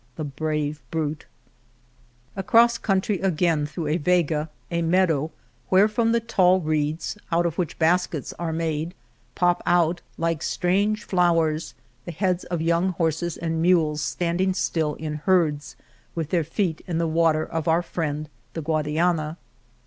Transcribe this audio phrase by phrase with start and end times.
[0.15, 1.27] The brave brute!
[2.35, 5.29] Across country again through a vega, a meadow
[5.69, 8.95] where from the tall reeds, out of which baskets are made,
[9.35, 11.75] pop out, like strange flowers,
[12.05, 15.75] the heads of young horses and mules standing still, in herds,
[16.15, 19.37] with their feet in the water of our friend the Guadiana.